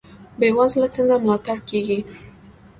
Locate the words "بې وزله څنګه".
0.39-1.15